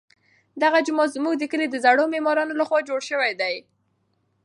[0.63, 3.31] دغه جومات زموږ د کلي د زړو معمارانو لخوا جوړ شوی.